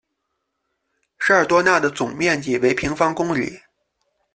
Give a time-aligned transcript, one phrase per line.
[1.19, 3.59] 沙尔多讷的总面积为平方公里。